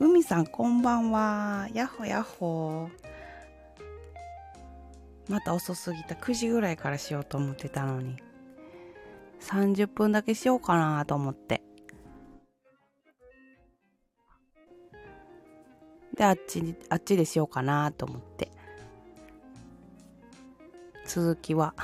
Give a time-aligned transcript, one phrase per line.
[0.00, 1.68] 海さんこんばんは。
[1.74, 2.88] やっほやっほ。
[5.28, 6.14] また遅すぎた。
[6.14, 8.16] 9時ぐらいからしようと思ってたのに。
[9.42, 11.62] 30分だけしようかなと思って。
[16.16, 18.50] で、あっちに、あっちでしようかなと思って。
[21.04, 21.74] 続きは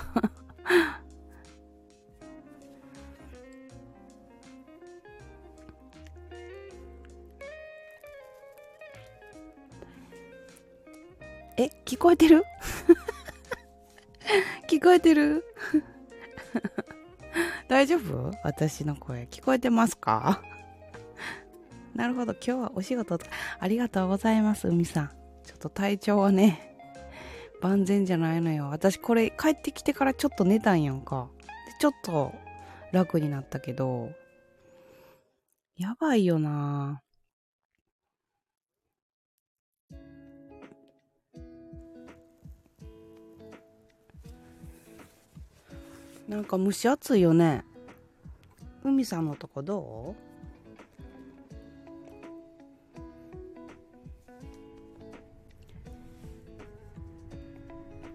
[12.06, 12.44] こえてる？
[14.69, 15.44] 聞こえてる？
[17.69, 18.31] 大丈夫？
[18.44, 19.27] 私の声。
[19.28, 20.41] 聞こえてますか？
[21.97, 22.33] なるほど。
[22.34, 23.19] 今日はお仕事
[23.59, 25.11] ありがとうございます、海さん。
[25.43, 26.77] ちょっと体調はね、
[27.61, 28.69] 万全じゃないのよ。
[28.71, 31.28] 私これ帰ってきてからちょっと寝たんやんか。
[31.81, 32.33] ちょっと
[32.93, 34.12] 楽になったけど、
[35.77, 37.03] やばいよな
[46.28, 47.64] なんか蒸し暑いよね。
[48.82, 50.26] 海さんのとこどう？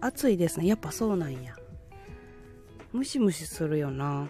[0.00, 0.66] 暑いですね。
[0.66, 1.54] やっぱそうなんや。
[2.92, 4.28] ムシムシするよな。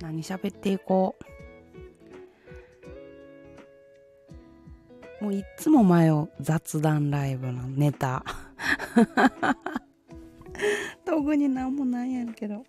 [0.00, 1.16] 何喋っていこ
[5.20, 5.24] う。
[5.24, 8.24] もういつも前を雑談ライブのネタ。
[11.04, 12.64] 特になんもないやんけど。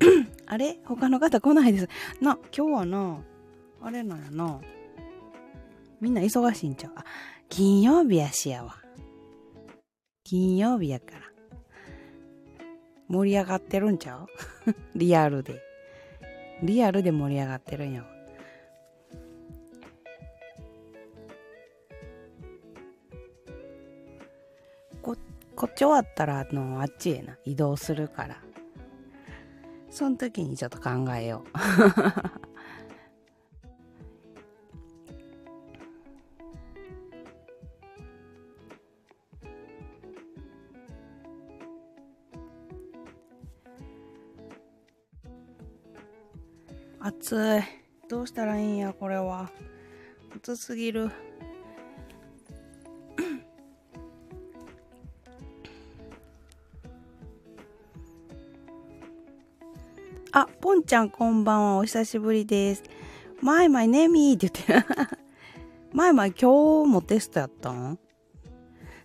[0.46, 0.80] あれ？
[0.84, 1.88] 他の方来ないです。
[2.20, 3.20] な、今日はな、
[3.82, 4.60] あれなんやな。
[6.00, 6.92] みんな忙しいんちゃう？
[6.96, 7.04] あ、
[7.48, 8.76] 金曜日やしやわ。
[10.24, 11.18] 金曜日やから。
[13.08, 14.26] 盛り上がってるんちゃう？
[14.98, 15.60] リアルで。
[16.62, 18.08] リアルで盛り上がってるんやわ。
[25.02, 25.16] こ、
[25.54, 28.36] こっち終わったら、あの、あっちへな、移動するから。
[29.90, 32.47] その時にちょっと考えよう。
[47.00, 47.62] 暑い。
[48.08, 49.50] どうしたらいいんや、これは。
[50.34, 51.10] 暑すぎる。
[60.32, 61.76] あ、ポンちゃんこんばんは。
[61.78, 62.82] お久しぶりです。
[63.40, 64.96] マイマイネミーって言ってる。
[65.94, 67.96] マイマイ今日もテストやったん？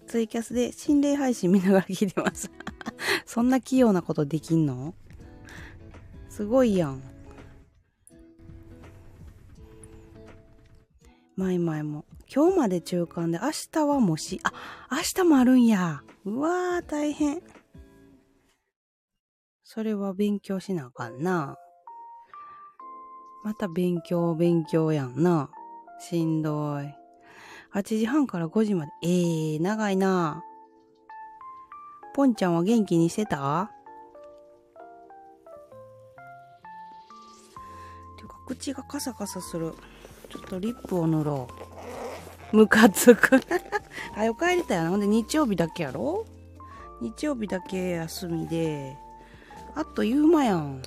[0.07, 2.49] ツイキャスで心霊配信見ながら聞いてます。
[3.27, 4.95] そんな器用なことできんの？
[6.29, 7.03] すごいやん。
[11.43, 12.05] マイマイも。
[12.33, 14.53] 今日まで中間で明日はもし、あ、
[14.89, 16.01] 明日もあるんや。
[16.23, 17.41] うわー、大変。
[19.65, 21.57] それは勉強しなあかんな。
[23.43, 25.49] また勉強、勉強やんな。
[25.99, 26.95] しんどい。
[27.73, 28.91] 8時半から5時まで。
[29.03, 30.45] ええー、長いな。
[32.15, 33.69] ポンちゃんは元気にしてた？
[38.15, 39.73] ていうか、口がカサカサする。
[40.33, 41.47] ちょっとリップを塗ろ
[42.51, 42.57] う。
[42.57, 43.39] ムカつく。
[44.17, 44.89] あよ帰りたよな。
[44.89, 46.25] ほんで日曜日だけやろ？
[47.01, 48.97] 日曜日だけ休みで、
[49.75, 50.81] あっという間やん。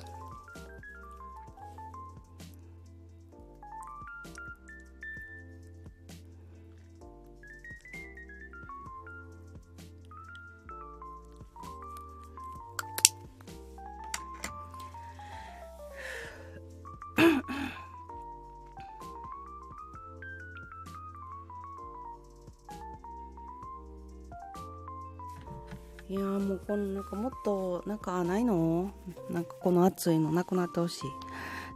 [26.67, 28.91] このなんかもっとなんかないの？
[29.29, 31.03] なんかこの暑いのなくなってほしい。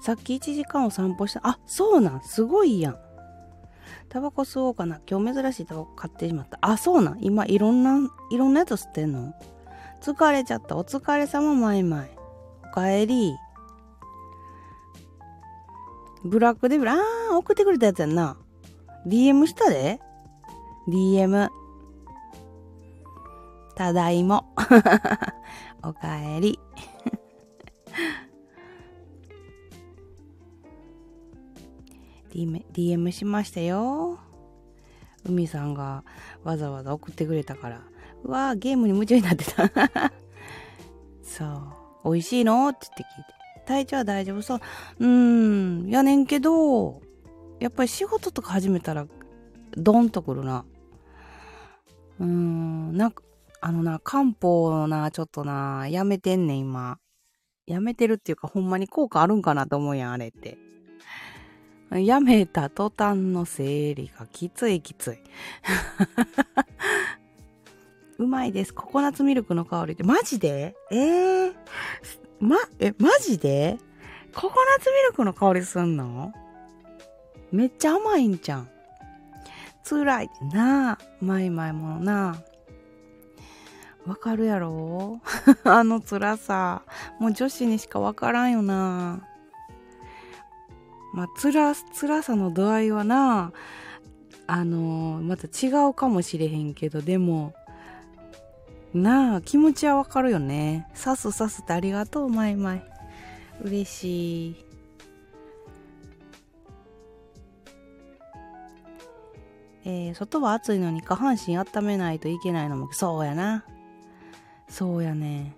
[0.01, 2.21] さっき1時間お散歩したあそうなん。
[2.23, 2.97] すごいやん。
[4.09, 4.99] タバコ吸おうかな。
[5.09, 6.57] 今日珍しいタバコ買ってしまった。
[6.61, 7.23] あそうなん。
[7.23, 7.99] 今いろんな
[8.31, 9.33] いろんなやつ吸ってんの？
[10.01, 10.75] 疲れちゃった。
[10.75, 12.09] お疲れ様マイマイ
[12.65, 13.35] おかえり。
[16.25, 16.91] ブラックデビル。
[16.91, 18.35] あー送ってくれたやつやんな。
[19.07, 19.99] DM したで。
[20.89, 21.49] DM
[23.73, 24.53] ただいも。
[25.83, 26.59] おかえり。
[32.31, 34.19] DM, DM しましたよ。
[35.25, 36.03] 海さんが
[36.43, 37.81] わざわざ送ってくれたから、
[38.23, 39.69] うわーゲームに夢中になってた。
[41.21, 42.11] そう。
[42.13, 42.67] 美味しいの？
[42.69, 43.41] ってって聞いて。
[43.65, 44.59] 体調は大丈夫そう。
[44.99, 47.01] うーん、やねんけど、
[47.59, 49.05] やっぱり仕事とか始めたら、
[49.77, 50.65] ドンとくるな。
[52.19, 53.23] うーん、なんか、
[53.63, 56.97] あのな、漢方な、ちょっとな、やめてんねん、今。
[57.67, 60.57] やめてるっていうか、ほんまに効果あるんかなと思うやん、あれって。
[61.91, 65.17] やめた途端の生理がきついきつい。
[68.17, 68.73] うまいです。
[68.73, 70.03] ココナッツミルクの香りって。
[70.03, 70.75] マジで？
[70.89, 71.53] えー、
[72.39, 73.77] ま、え、マジで？
[74.33, 76.31] ココナッツミルクの香りすんの？
[77.51, 78.69] めっちゃ甘いんじゃん。
[79.83, 80.97] 辛いなあ。
[81.19, 82.41] まいまいものな
[84.05, 85.21] わかるやろ？
[85.63, 86.83] あの辛さ。
[87.19, 89.27] もう女子にしかわからんよな
[91.13, 93.51] まあ、辛、辛さの度合いはな
[94.47, 97.53] あのー、また違うかもしれへんけど、でも、
[98.93, 100.89] なあ、気持ちはわかるよね。
[100.93, 102.83] さすさすってありがとう、まいまい。
[103.61, 104.65] 嬉しい。
[109.83, 113.65] えー、外は暑いのに下半身温めないといけないのも、そうやな。
[114.71, 115.53] そうやね。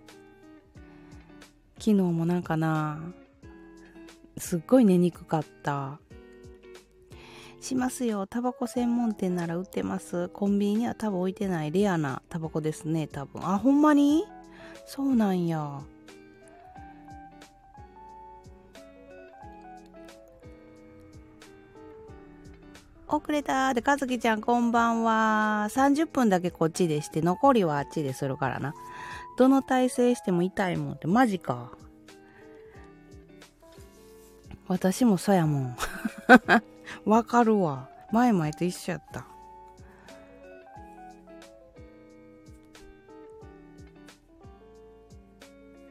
[1.77, 2.99] 昨日もなんかな、
[4.37, 5.99] すっごい寝にくかった。
[7.61, 8.25] しますよ。
[8.25, 10.29] タバコ専門店なら売ってます。
[10.29, 13.47] コンビニには多分置いてないレアなタバコですね、多分。
[13.47, 14.25] あ、ほんまに？
[14.87, 15.81] そうなんや。
[23.07, 25.67] 遅れたで、かずきちゃんこんばんは。
[25.69, 28.73] 30分だけこっちでして、残りはあっちでするからな。
[29.37, 31.71] どの体勢しても痛いもんって、マジか。
[34.67, 35.77] 私もそやもん。
[37.05, 37.89] わかるわ。
[38.11, 39.25] 前々と一緒やった。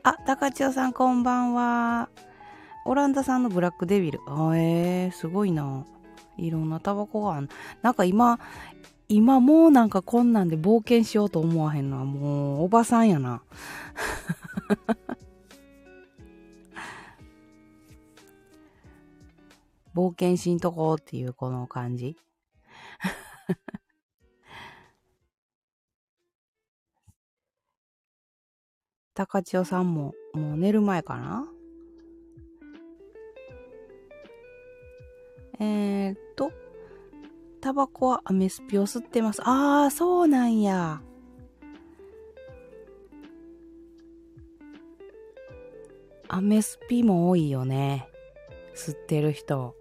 [0.04, 2.08] あ、高千代さんこんばんは。
[2.84, 4.20] オランダ産のブラックデビル。
[4.26, 5.84] あえー、すごいな。
[6.38, 7.48] いろんなタバコがあん
[7.82, 8.40] なんか今、
[9.12, 13.42] 今もうなんかこんなんで冒険しようと思わへんのはもうおばさんやな。
[19.94, 22.16] 冒険しんとこうっていうこの感じ。
[29.12, 31.46] 高千代さんももう寝る前かな？
[35.60, 36.50] えー、っと、
[37.62, 39.40] タバコはアメスピを吸ってます。
[39.44, 41.00] ああ、そうなんや。
[46.26, 48.08] アメスピも多いよね。
[48.74, 49.76] 吸ってる人。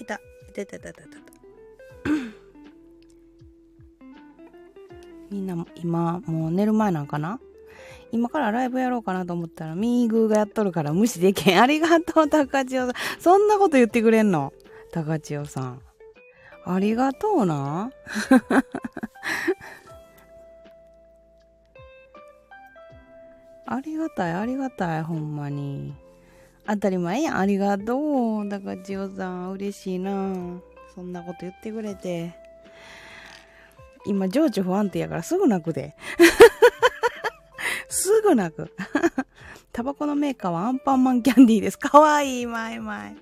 [0.00, 0.14] いた。
[0.14, 0.18] い
[0.54, 1.02] たいたいたいた。
[5.30, 7.38] みんな今もう寝る前なんかな？
[8.14, 11.60] 今からライブやろうかなと思ったら、ミーグーがやっとるから無視できん。
[11.60, 12.94] ありがとう、高千代さん。
[13.20, 14.52] そんなこと言ってくれんの？
[14.92, 15.82] 高千代さん。
[16.64, 17.90] ありがとうな。
[23.66, 25.92] ありがたい、ありがたい、ほんまに。
[26.68, 28.48] 当たり前やん、ありがとう。
[28.48, 30.60] 高千代さん、嬉しいな。
[30.94, 32.32] そんなこと言ってくれて。
[34.06, 35.96] 今、情緒不安定やからすぐ泣くで。
[37.94, 38.72] すぐ泣く。
[39.72, 41.78] タバコのメーカーはアンパンマンキャンディーです。
[41.78, 43.16] かわいい、まいまい。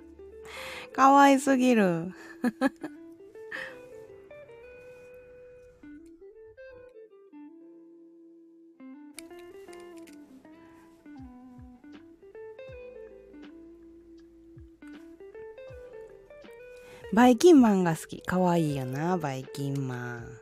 [0.95, 2.11] かわいすぎる。
[17.13, 18.23] バイキンマンが好き。
[18.23, 20.42] かわいいよな、バイキンマン。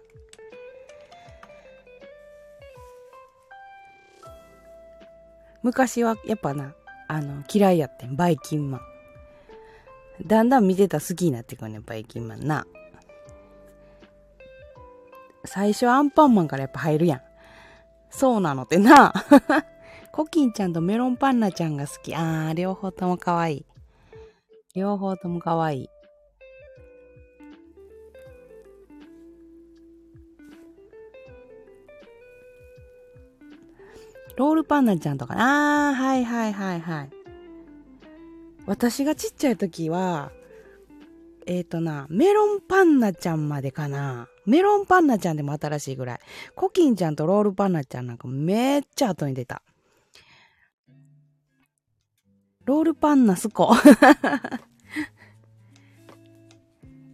[5.62, 6.74] 昔はやっぱな、
[7.08, 8.80] あの、嫌いやってん、バイキンマン。
[10.26, 12.66] だんだん見てたら好きになってくるね、バイキンマンな。
[15.44, 17.20] 最初アンパンマンからやっぱ入るやん。
[18.10, 19.12] そうなのってな。
[20.12, 22.14] コキンちゃんとメロンパンナちゃんが好き。
[22.14, 23.64] あー、両方とも可愛い。
[24.74, 25.90] 両方とも可愛い。
[34.40, 37.10] ロールパンナちゃんとか、あー、はいはいはいはい。
[38.64, 40.32] 私がちっちゃい時は、
[41.46, 44.28] えっ、ー、とな、メロンパンナちゃんまでかな。
[44.46, 46.20] メロンパンナちゃんでも新しいぐらい。
[46.54, 49.60] コキンちゃんとロールパンナちゃんなんかめっちゃ後に出た。
[52.64, 53.74] ロールパンナスコ。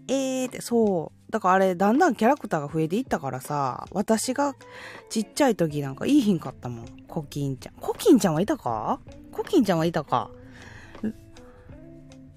[0.07, 1.16] えーって、そう。
[1.31, 4.55] だからあれ、だんだんキャラクターが増えていったからさ、私が
[5.11, 6.87] ちっちゃい時なんかいいひんかったもん。
[7.09, 7.75] コキンちゃん。
[7.75, 9.01] コキンちゃんはいたか？
[9.33, 10.31] コキンちゃんはいたか？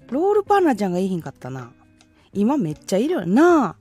[0.08, 1.72] ロールパンナちゃんがいいひんかったな。
[2.32, 3.76] 今めっちゃいるよなあ。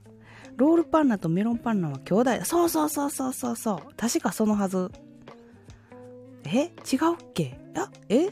[0.57, 3.93] ロールパンナとメロンパンナは兄弟そうそうそうそうそうそう。
[3.97, 4.91] 確かそのはず。
[6.45, 6.65] え？
[6.65, 6.71] 違うっ
[7.33, 7.59] け？
[7.75, 8.29] あ、え？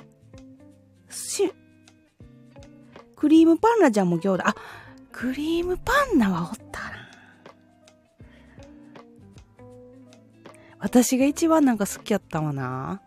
[1.10, 1.52] し、
[3.16, 4.44] クリームパンナちゃんも兄弟。
[4.46, 4.56] あ、
[5.18, 7.10] クリームパンナはおったな。
[10.78, 13.02] 私が一番なんか好きやったわな。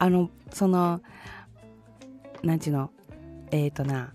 [0.00, 1.00] あの、その、
[2.42, 2.90] なんちゅうの、
[3.52, 4.14] えっ、ー、とな、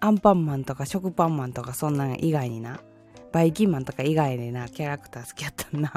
[0.00, 2.80] アンパンマンとか食パンマンとかそんなん以外にな、
[3.30, 5.92] バイキンマンとか以外でな、キャラクター好きやったんな。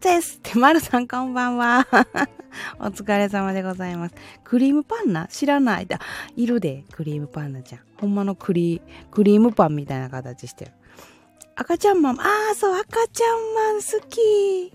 [0.00, 1.86] ですって、まるさんこんばんは。
[2.80, 4.14] お疲れ様でございます。
[4.42, 5.26] クリームパンナ？
[5.28, 6.00] 知らないだ。
[6.36, 7.80] いるで、クリームパンナちゃん。
[7.98, 8.80] ほんまのクリ
[9.10, 10.72] クリームパンみたいな形してる。
[11.54, 14.72] 赤ちゃんマン、ああ、そう、赤ちゃんマン好き。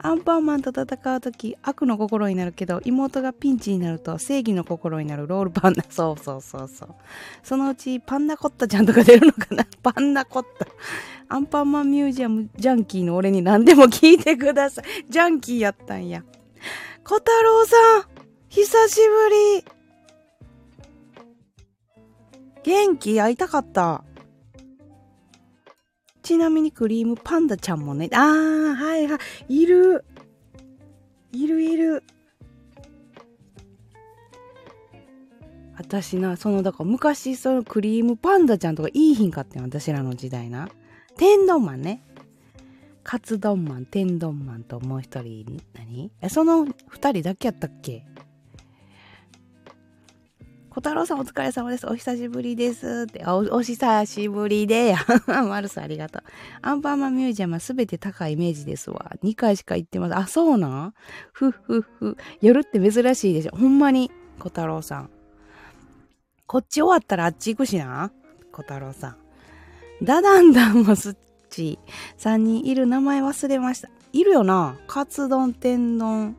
[0.00, 5.82] アンパンマンと戦うとき、悪の心になるけど、妹がピンチになると正義の心になるロールパンダ。
[5.88, 6.94] そうそうそうそう。
[7.42, 9.66] そのうちパンナコッタちゃんとか出るのかな？
[9.82, 10.66] パンナコッタ。
[11.28, 14.84] アンパンマンミュージアムジャンキーの俺に何でも聞いてください。
[15.08, 16.24] ジャンキーやったんや。
[17.04, 18.04] 小太郎さん
[18.48, 19.64] 久しぶり
[22.64, 23.20] 元気？
[23.20, 24.04] 会いたかった？
[26.22, 29.18] ちなみにクリームパンダちゃんもね、あー、はいは
[29.48, 30.04] い、いる。
[31.32, 32.02] いるいる。
[35.76, 40.68] 私な、その、だから昔、そのクリームパンダちゃんとかいいひんかってん、私らの時代な。
[41.18, 42.00] 天丼マンね。
[43.02, 46.12] カツ丼マン、天丼マンともう一人、何？
[46.20, 48.06] え、その二人だけやったっけ？
[50.70, 51.88] 小太郎さんお疲れ様です。
[51.88, 53.06] お久しぶりです。
[53.08, 54.94] って、お、お久しぶりで、
[55.26, 56.22] マルスありがとう。
[56.62, 59.16] アンパンマンミュージアムはすべて高いイメージですわ。
[59.24, 60.16] 2回しか行ってます。
[60.16, 60.94] あ、そうなん？
[61.32, 62.16] ふっふっふ。
[62.40, 63.56] 夜って珍しいでしょ。
[63.56, 65.10] ほんまに、小太郎さん。
[66.46, 68.12] こっち終わったらあっち行くしな。
[68.52, 69.17] 小太郎さん。
[70.02, 71.16] ダダンダンもすっ
[71.50, 71.78] ち。
[72.18, 73.88] 3人いる名前忘れました。
[74.12, 74.76] いるよな。
[74.86, 76.36] カツ丼、天丼。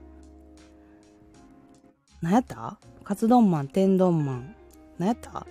[2.21, 2.77] 何やった？
[3.03, 4.55] カツ丼マン、天丼マン。
[4.97, 5.31] 何やった？
[5.39, 5.45] あ、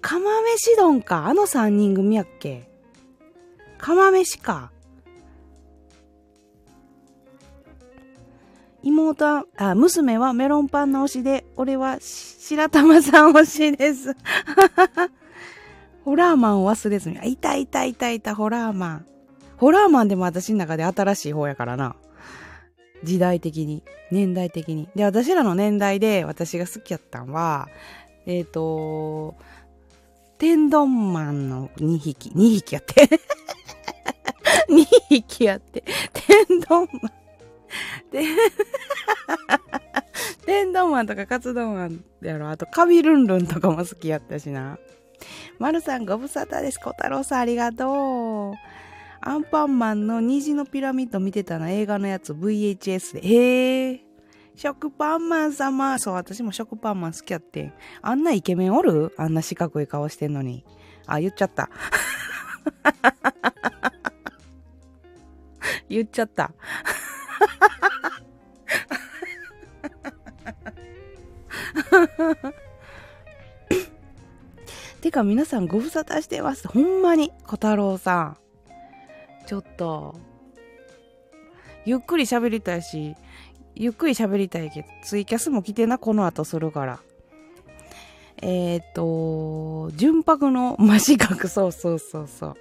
[0.00, 1.26] 釜飯丼か。
[1.26, 2.68] あの三人組やっけ？
[3.78, 4.70] 釜飯か。
[8.82, 14.16] 妹は、あ、娘はメロンパンの推しで、俺は白玉さん推しです。
[16.04, 17.18] ホラーマンを忘れずに。
[17.30, 19.06] いたいたいたいた、ホラーマン。
[19.56, 21.94] ホラーマンでも私の中で新しい方やからな。
[23.04, 24.88] 時代的に、年代的に。
[24.94, 27.68] で、私らの年代で私が好きやったんは、
[28.26, 29.36] えっ、ー、と、
[30.38, 33.08] 天丼マンの2匹、2匹やって。
[34.68, 35.84] 2匹やって。
[36.12, 37.12] 天丼マン。
[40.44, 42.50] 天丼マンとかカツ丼マンやろ。
[42.50, 44.78] あと、カビルンルンとかも好きやったしな。
[45.58, 46.78] まるさんご無沙汰です。
[46.78, 48.54] 小太郎さんありがとう。
[49.20, 53.26] アンパンマンの虹のピラミッド見てたな、映画のやつ VHS で。
[53.26, 54.00] へえ。
[54.56, 55.98] 食パンマン様。
[55.98, 57.72] そう、私も食パンマン好きやってん。
[58.02, 59.14] あんなイケメンおる？
[59.16, 60.64] あんな四角い顔してんのに。
[61.06, 61.70] あ、言っちゃった。
[65.88, 66.52] 言っちゃった。
[75.12, 76.66] か皆さんご無沙汰してます。
[76.66, 78.36] ほんまに、小太郎さん。
[79.46, 80.18] ちょっと、
[81.84, 83.14] ゆっくり喋りたいし、
[83.74, 87.00] ゆっくり喋りたいけど、ツイキャスも来てな、この後するから。
[88.40, 92.54] えっ、ー、と、純白の真四角、そうそうそうそう。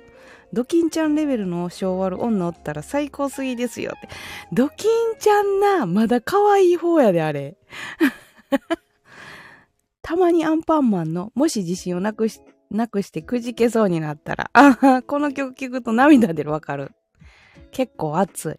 [0.54, 4.10] ドキンちゃんレベルの昭和の女おったら最高すぎですよって。
[4.52, 7.56] ドキンちゃんな、まだ可愛い方やで、あれ。
[10.12, 16.91] たまにアンパンマンの、もし自信をなくしなくしてくじけそうになったら、あこの曲聴くと涙出るわかる。
[17.71, 18.56] 結構熱い。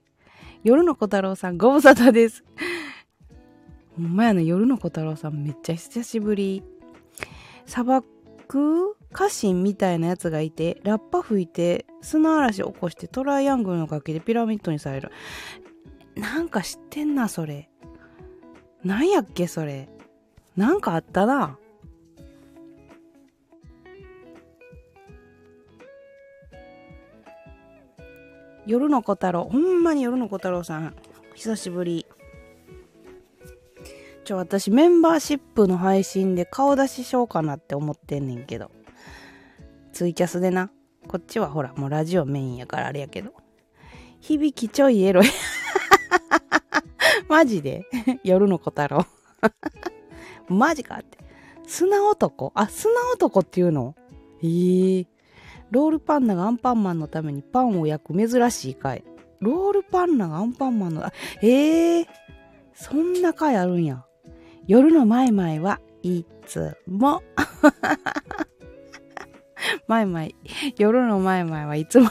[0.64, 2.42] 夜の小太郎さんご無沙汰です。
[3.98, 6.62] ほんまやな、夜の小太郎さんめっちゃ久しぶり。
[7.66, 8.06] 砂漠
[9.12, 15.10] 家臣みたいなやつがいて、ラッパ吹いて、砂嵐起こしてトライアングルの崖でピラミッドにされる。
[16.14, 17.68] なんか知ってんな、それ。
[18.82, 19.90] なんやっけ、それ。
[20.56, 21.58] なんかあったな。
[28.66, 30.94] 夜の小太郎、ほんまに夜の小太郎さん、
[31.34, 32.06] 久しぶり。
[34.24, 38.70] ちょ、私メンバーシップの配信で顔出ししようかなって思ってんねんけど。
[39.92, 40.70] ツイキャスでな。
[41.08, 43.32] こっちはほら、もうラジオメインやからあれやけど。
[44.20, 45.26] 響きちょいエロい。
[47.28, 47.84] マジで？
[48.22, 49.04] 夜の小太郎。
[50.48, 51.18] マジかって。
[51.66, 53.94] 砂男あ、砂男っていうの？
[54.42, 55.06] ええ、
[55.70, 59.04] ロールパンナがアンパンマンのためにパンを焼く珍しい回。
[59.40, 61.04] ロールパンナがアンパンマンの、
[61.42, 62.06] ええー、
[62.74, 64.04] そんな回あるんや。
[64.66, 67.22] 夜のマイマイはいつも。
[69.86, 70.34] マイマイ、
[70.76, 72.10] 夜のマイマイはいつも。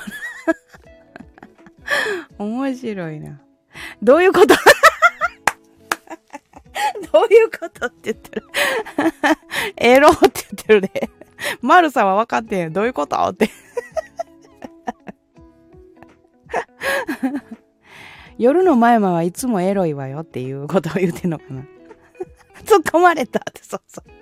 [2.37, 3.41] 面白いな。
[4.01, 4.55] どういうこと？
[7.51, 8.45] どういうことって言ってる。
[9.77, 11.09] エロって言ってるで。
[11.61, 13.15] マルさんは分かってんどういうこと？
[13.17, 13.49] って。
[18.37, 21.61] 夜の前マはいつもエロいわよっていうことを言ってんのかな。
[22.63, 24.09] 突っ込まれたって、そうそう。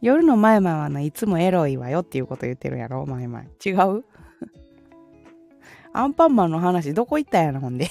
[0.00, 3.44] 夜の前マはないつもエロいわよっていうこと言ってるやろ、前々。
[3.64, 4.04] 違う？
[5.92, 7.88] アンパンマンの話どこ行ったんやな、ほんで。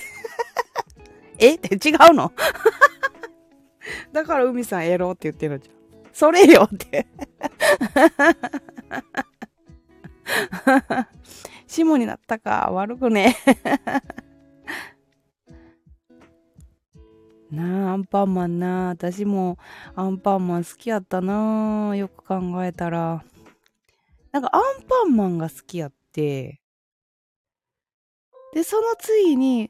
[1.41, 1.55] え？
[1.55, 2.31] って違うの？
[4.13, 5.75] だから海さんエロって言ってるじゃん。
[6.13, 7.07] それよって
[11.67, 12.69] 下になったか。
[12.71, 13.35] 悪くね。
[17.49, 18.89] なあ、アンパンマンなあ。
[18.89, 19.57] 私も
[19.95, 21.95] アンパンマン好きやったなあ。
[21.95, 23.23] よく考えたら。
[24.31, 26.61] なんかアンパンマンが好きやって。
[28.53, 29.69] で、その次に、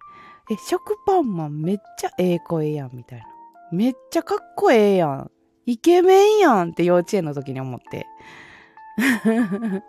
[0.51, 3.25] え、食パンマンめっちゃええ声やん、みたいな。
[3.71, 5.31] めっちゃかっこええやん。
[5.65, 8.05] イケメンやんって幼稚園の時に思って。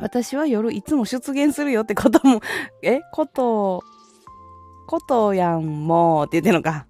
[0.00, 2.40] 私は夜いつも出現するよってことも、
[2.82, 3.84] えこと、
[4.88, 6.88] ことやんもうって言ってんのか。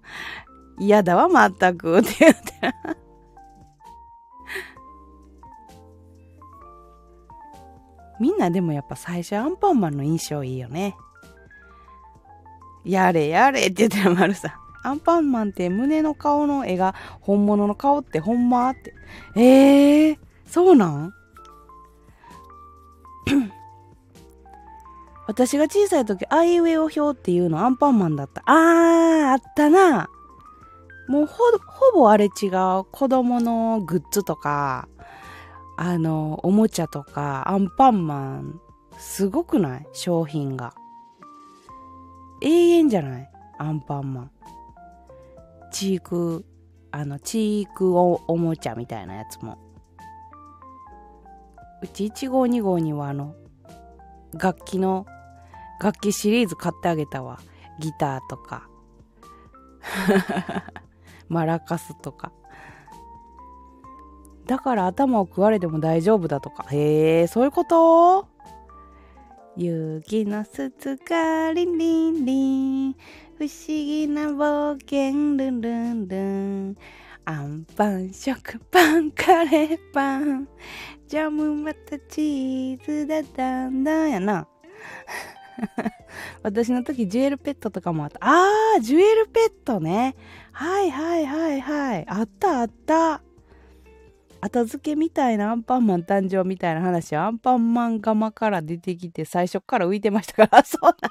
[0.79, 2.41] 嫌だわ、まったくって言って。
[8.19, 10.95] みんなでもやっぱ最初アンパンマンの印象いいよね。
[12.85, 14.51] やれやれって言ってる丸さん。
[14.87, 18.93] アンパンマンって胸の顔の絵が本物の顔ってほんまって。
[19.35, 21.13] えー、そうなん？
[25.27, 28.43] 私が小さい時、アイウェイオ表っていうのアンパンマンだった。
[28.45, 30.07] あー、あったな。
[31.07, 31.35] もうほ、
[31.91, 32.83] ほぼあれ違う。
[32.91, 34.87] 子供のグッズとか、
[35.77, 38.61] あの、おもちゃとか、アンパンマン、
[38.99, 39.87] すごくない？
[39.93, 40.75] 商品が。
[42.41, 43.29] 永遠じゃない？
[43.57, 44.31] アンパンマン。
[45.71, 46.45] チーク、
[46.91, 49.57] あの、チークおおもちゃみたいなやつも。
[51.81, 53.35] うち1号2号にはあの、
[54.33, 55.05] 楽器の、
[55.81, 57.39] 楽器シリーズ買ってあげたわ。
[57.79, 58.69] ギターとか。
[61.27, 62.31] マラカスとか。
[64.45, 66.65] だから頭を食われても大丈夫だとか。
[66.71, 68.27] へえ、そういうこと？
[69.57, 72.95] 雪のすつかりんりんり。
[73.37, 75.37] 不思議な冒険。
[75.37, 76.77] ルンルンルン。
[77.23, 80.49] アンパン食パンカレーパン。
[81.07, 84.11] ジャムまたチーズだだんだん。
[84.11, 84.45] やな。
[86.43, 88.19] 私の時ジュエルペットとかもあった。
[88.21, 90.17] あージュエルペットね。
[90.51, 92.05] はいはいはいはい。
[92.09, 93.21] あったあった。
[94.45, 101.09] 後付けみたいなアンパンマン誕生みたいな話はアンパンマン釜から出てきて最初から浮いてましたから そうな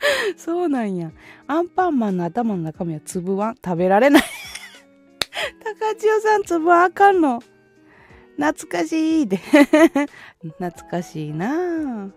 [0.36, 1.10] そうなんや。
[1.46, 3.56] アンパンマンの頭の中身は粒あん。
[3.56, 4.22] 食べられない
[5.62, 7.42] 高千代さん粒あんあかんの。
[8.36, 12.10] 懐かしいで懐かしいな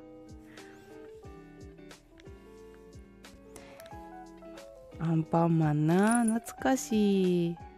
[5.00, 7.69] アンパンマンな懐かしい。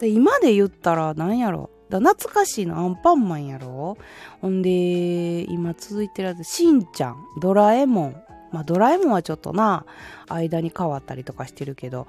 [0.00, 1.70] で今で言ったら何やろ？
[1.88, 3.96] だ懐かしいのアンパンマンやろ？
[4.40, 8.22] ほんで、今続いてるやつ、しんちゃん、ドラえもん。
[8.52, 9.84] まあ、ドラえもんはちょっとな、
[10.28, 12.06] 間に変わったりとかしてるけど、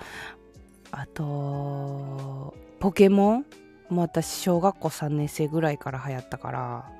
[0.91, 3.45] あと、ポケモン。
[3.89, 6.91] も私、小学校3年生ぐらいから流行ったから、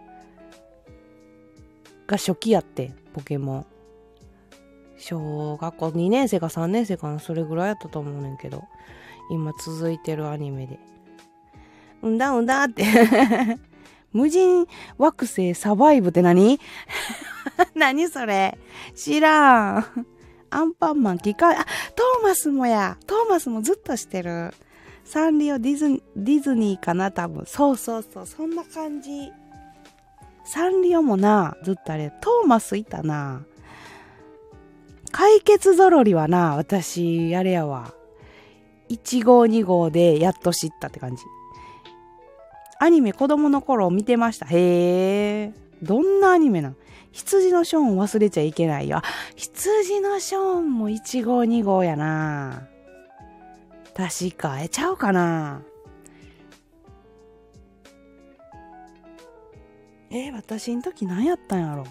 [2.08, 3.66] が初期やって、ポケモン。
[4.98, 8.64] 小学校2年生か3年生かな、それぐらいやったと思うねんけど、
[9.30, 10.80] 今続いてるアニメで。
[12.02, 12.84] うんだうんだって
[14.14, 16.60] 無人惑星サバイブって何？
[17.76, 18.58] 何それ？
[18.96, 20.06] 知らん。
[20.50, 22.98] アンパンマン機械、あ、トーマスもや。
[23.06, 24.54] トーマスもずっとしてる。
[25.04, 27.12] サンリオディズディズニーかな？
[27.12, 27.46] 多分。
[27.46, 28.26] そうそうそう。
[28.26, 29.32] そんな感じ。
[30.46, 33.42] サンリオもな、ずっとあれ、トーマスいたな。
[35.12, 37.94] 解決ぞろりはな、私、あれやわ。
[38.90, 41.24] 1号2号でやっと知ったって感じ。
[42.80, 44.46] アニメ子供の頃見てました。
[44.46, 45.54] へえ。
[45.82, 46.76] どんなアニメなん？
[47.12, 49.02] 羊のショーン忘れちゃいけないよ。
[49.36, 52.68] 羊のショーンも1号2号やな。
[53.96, 55.62] 確か、えちゃうかな？
[60.12, 61.84] え私ん時何やったんやろ？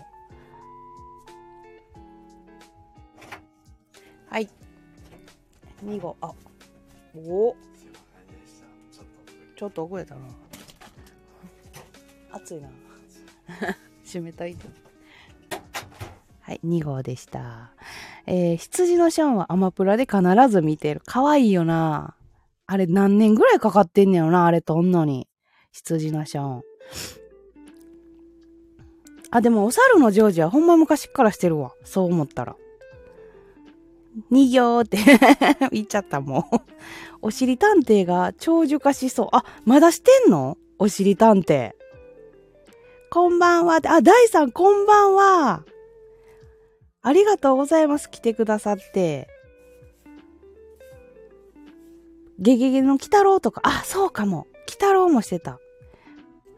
[4.28, 4.48] はい
[5.84, 6.32] 2号あ
[7.20, 7.56] お。
[9.56, 10.20] ちょっと遅れたな。
[12.32, 12.68] 暑いな。
[14.04, 14.66] 閉めといて
[16.40, 17.72] はい2号でした。
[18.26, 21.00] えー、羊のシャンはアマプラで必ず見てる。
[21.04, 22.14] かわいいよな。
[22.66, 25.28] あれ何年ぐらいかかってんねやろなあれとんのに。
[25.72, 26.62] 羊のシャン。
[29.30, 31.72] あ、でもお猿のジョージはほんま昔っからしてるわ。
[31.84, 32.56] そう思ったら。
[34.30, 34.98] 二行って
[35.72, 36.56] 言っちゃったもう
[37.22, 39.28] おしり探偵が長寿化しそう。
[39.32, 40.56] あ、まだしてんの？
[40.78, 41.72] おしり探偵。
[43.10, 43.80] こんばんは。
[43.84, 45.64] あ、大さんこんばんは。
[47.02, 48.10] ありがとうございます。
[48.10, 49.28] 来てくださって。
[52.38, 54.46] ゲゲゲの鬼太郎とか、あ、そうかも。
[54.68, 55.58] 鬼太郎もしてた。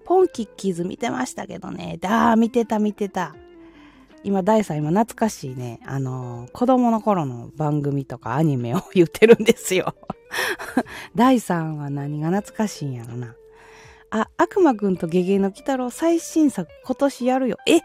[0.05, 1.99] ポンキッキーズ見てましたけどね。
[2.01, 3.37] だー、見てた見てた。
[4.24, 5.81] 今、大さん今懐かしいね。
[5.87, 9.94] あのー、子供の頃の番組とかアニメを言ってるんですよ。
[11.14, 13.35] 大さんは何が懐かしいんやろな。
[14.11, 17.59] あ、悪魔くんとゲゲの鬼太郎最新作今年やるよ。
[17.66, 17.81] え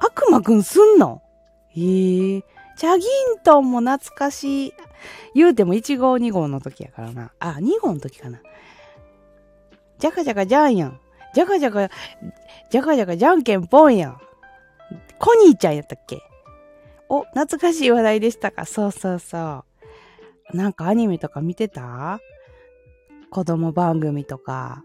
[0.00, 1.22] 悪魔くんすんの？
[1.68, 2.44] へえ。
[2.76, 4.74] チャギントンも懐かしい。
[5.34, 7.32] 言うても1号2号の時やからな。
[7.38, 8.40] あ、2号の時かな。
[9.98, 11.00] じゃかじゃかじゃんやん。
[11.34, 11.88] じゃかじゃか、
[12.70, 14.20] じゃかじゃかじゃんけんぽんやん。
[15.20, 16.22] コニーちゃんやったっけ？
[17.10, 18.64] お、懐かしい話題でしたか？
[18.64, 19.64] そうそうそ
[20.52, 20.56] う。
[20.56, 22.20] なんかアニメとか見てた？
[23.30, 24.82] 子供番組とか。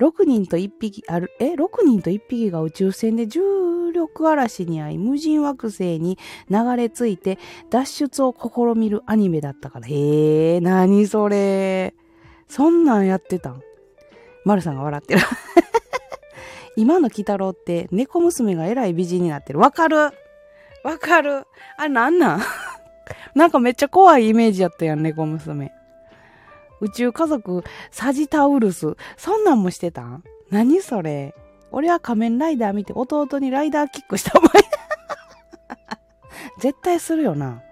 [0.00, 6.18] 6人と1匹、ある、え ?6 人と1匹が宇宙船で重力嵐に遭い、無人惑星に
[6.48, 9.86] 流れ着いて脱出を試みるアニメだったから。
[9.86, 11.94] へえ、なにそれ。
[12.48, 13.60] そんなんやってたん？
[14.46, 15.20] 丸さんが笑ってる
[16.76, 19.58] 今の鬼太郎って猫娘がえらい美人になってる。
[19.58, 19.96] わかる？
[20.82, 22.40] わかるあれなんなん？
[23.34, 25.72] なんかめっちゃ怖いイメージやったやん、猫娘。
[26.80, 28.96] 宇宙家族サジタウルス。
[29.16, 30.22] そんなんもしてたん？
[30.50, 31.34] 何それ？
[31.72, 34.50] 俺は仮面ライダー見て弟にライダーキックしたもん。
[36.58, 37.62] 絶対するよな。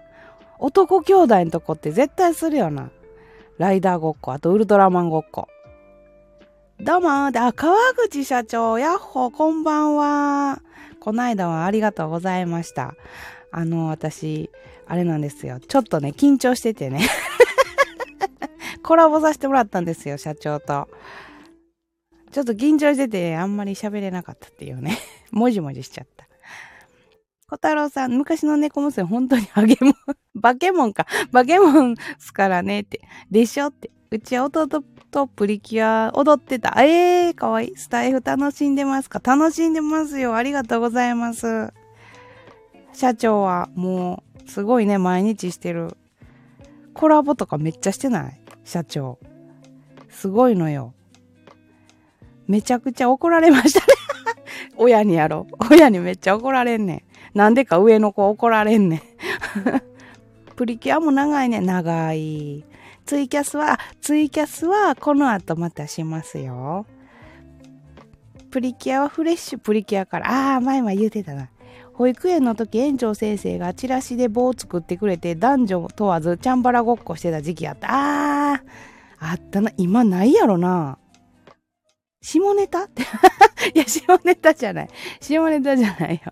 [0.59, 2.89] 男兄弟のとこって絶対するよな。
[3.57, 5.47] ライダーごっこ、あとウルトラマンごっこ。
[6.81, 10.61] どうもあ、川口社長、やっほ、こんばんは。
[11.01, 12.95] こないだはありがとうございました。
[13.51, 14.49] あの、私、
[14.87, 15.59] あれなんですよ。
[15.59, 17.05] ちょっとね、緊張しててね。
[18.81, 20.87] コラボさせてもらったんですよ、社長と。
[22.31, 24.97] ちょっと緊張してて、あんまり喋れなかったっていうね。
[25.31, 26.29] もじもじしちゃった。
[27.49, 29.93] 小太郎さん、昔の猫娘、本当にハゲモン、
[30.33, 31.07] バケモンか。
[31.33, 33.01] バケモンすからねって。
[33.29, 33.91] でしょって。
[34.11, 34.67] うちは弟
[35.11, 36.83] とプリキュア踊ってた。
[36.83, 37.77] ええー、かわいい。
[37.77, 39.21] スタイフ楽しんでますか？
[39.23, 40.35] 楽しんでますよ。
[40.35, 41.71] ありがとうございます。
[42.93, 45.95] 社長はもう、すごいね、毎日してる。
[46.93, 48.39] コラボとかめっちゃしてない？
[48.63, 49.19] 社長。
[50.09, 50.93] すごいのよ。
[52.47, 53.85] めちゃくちゃ怒られましたね
[54.75, 55.73] 親にやろう。
[55.73, 57.37] 親にめっちゃ怒られんねん。
[57.37, 59.01] なんでか上の子怒られんねん
[60.57, 61.61] プリキュアも長いね。
[61.61, 62.65] 長い。
[63.09, 66.85] ツイキャスは、ツイキャスはこの後またしますよ。
[68.51, 71.49] プリキュアはフレッシュプリキュアから、ああ、前々言うてたな。
[71.93, 77.87] 保育園の時園長先生がチラシで棒を作ってくれて男女問わずチャンバラごっこしてた時期あった。
[77.89, 78.61] あー、
[79.19, 79.71] あったな。
[79.77, 80.99] 今ないやろな。
[82.21, 82.83] 下ネタ？
[82.83, 83.05] っ てい
[83.79, 84.89] や、下ネタじゃない。
[85.19, 86.31] 下ネタじゃないよ。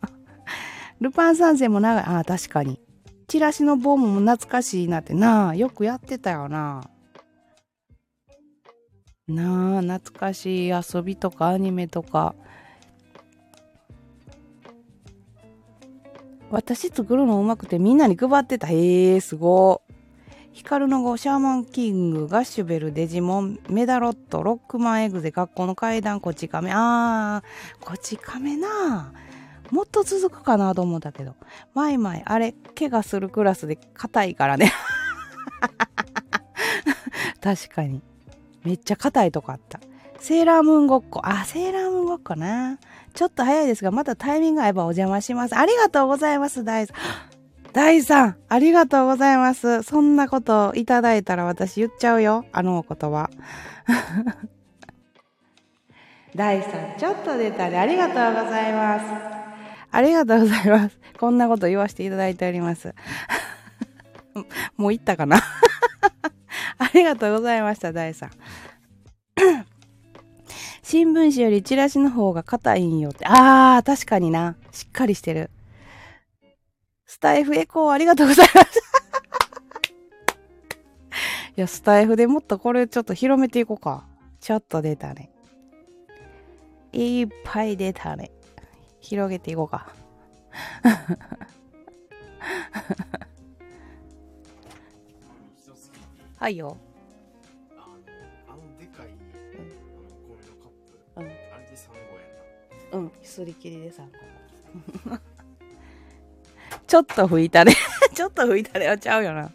[1.02, 2.04] ルパン三世も長い。
[2.04, 2.80] ああ、確かに。
[3.28, 6.90] チラシの棒も懐かしいなってなあ、よくやってたよな。
[9.28, 12.36] なあ、懐かしい遊びとかアニメとか。
[16.50, 18.68] 私作るのうまくてみんなに配ってた。
[18.68, 19.82] へえ、すご
[20.54, 26.72] ヒカルの語、シャーマンキング、ガッシュベル、デジモン、メダロット、ロックマンエグゼ、学校の階段、こち亀。
[26.74, 28.68] あー、こち亀な
[29.14, 29.27] あ。
[29.72, 31.36] もっと続くかなと思ったけど。
[31.74, 34.72] マイマイ、あれ、怪我するクラスで硬いからね。
[37.42, 38.02] 確かに。
[38.64, 39.80] めっちゃ硬いとこあった。
[40.20, 41.22] セーラームーンごっこ。
[41.24, 42.80] あ、セーラームーンごっこな。
[43.14, 45.56] ちょっと早いですが、またタイミング合えばお邪魔します。
[45.56, 46.98] ありがとうございます、大さん。
[47.74, 49.84] 大さん、ありがとうございます。
[49.84, 52.46] そんなこといただいたら私言っちゃうよ。
[52.52, 53.30] あのお言葉。
[56.36, 59.47] 大さん、ちょっと出たでありがとうございます。
[59.92, 61.00] ありがとうございます。
[61.20, 62.94] こんなこと言わせていただいております。
[64.78, 65.38] もう行ったかな？
[66.78, 68.32] ありがとうございました、大さん。
[70.84, 73.26] 新聞紙よりチラシの方が硬いんよって。
[73.26, 74.56] あー、確かにな。
[74.72, 75.50] しっかりしてる。
[77.06, 78.80] スタイフエコーありがとうございます。
[81.58, 84.06] いや、スタイフでもっとこれちょっと広めていこうか。
[84.40, 85.32] ちょっと出たね。
[86.94, 88.30] いっぱい出たね。
[89.08, 89.88] 広げていこうか。
[96.38, 96.76] はいよ。
[97.78, 97.88] あ
[98.52, 99.16] の、でかい、うん、あ
[100.04, 100.72] の、米のカッ
[101.16, 101.16] プ。
[101.16, 101.24] うん。
[101.24, 101.36] あれで
[101.72, 102.02] 3個や
[102.92, 102.98] な。
[102.98, 104.12] うん、すり切りで3
[105.10, 105.18] 個。
[106.86, 107.74] ちょっと拭いたね。
[108.14, 109.54] ちょっと拭いたねはちゃうよな。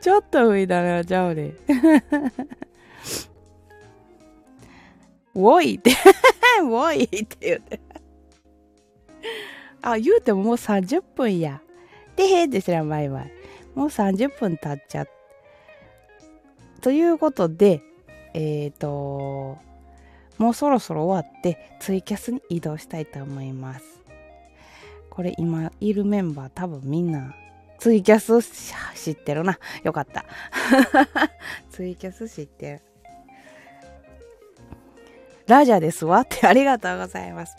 [0.00, 1.52] ちょっと拭いたねはちゃうで。
[5.34, 5.96] おいって
[6.62, 7.80] おいって言って。
[9.82, 11.60] あ、言うてももう30分や。
[12.16, 13.32] でへって知らんバイバイ。
[13.74, 15.08] もう30分経っちゃっ
[16.84, 17.80] ということで、
[18.34, 19.56] えっ、ー、と、
[20.36, 23.84] もうそろそろ終わってツイキャスに移動したいと思います。
[25.08, 27.34] これ今いるメンバー多分みんな
[27.78, 28.42] ツイキャス
[28.94, 29.58] 知ってるな。
[29.82, 30.26] よかった。
[31.72, 32.82] ツイキャス知ってる。
[35.46, 37.56] ラジャですわってありがとうございます。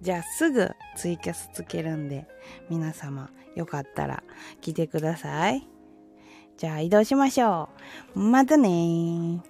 [0.00, 2.26] じゃあすぐツイキャスつけるんで
[2.68, 4.22] 皆様よかったら
[4.60, 5.66] 来てください。
[6.56, 7.68] じゃあ移動しましょ
[8.14, 8.20] う。
[8.20, 9.42] またね